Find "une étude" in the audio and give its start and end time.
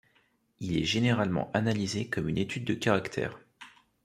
2.27-2.65